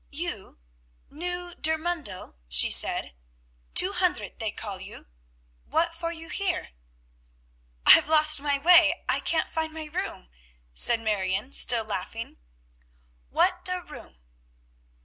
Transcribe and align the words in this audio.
"You, 0.09 0.57
new 1.11 1.53
der 1.53 1.77
Mundel," 1.77 2.35
she 2.49 2.71
said; 2.71 3.13
"Two 3.75 3.91
Hundert 3.93 4.39
they 4.39 4.49
call 4.51 4.79
you. 4.81 5.05
What 5.65 5.93
for 5.93 6.11
you 6.11 6.27
hier?" 6.27 6.69
"I've 7.85 8.09
lost 8.09 8.41
my 8.41 8.57
way. 8.57 9.03
I 9.07 9.19
can't 9.19 9.47
find 9.47 9.71
my 9.71 9.85
room," 9.85 10.27
said 10.73 11.01
Marion, 11.01 11.51
still 11.53 11.83
laughing. 11.85 12.37
"What 13.29 13.63
der 13.63 13.83
Raum?" 13.83 14.17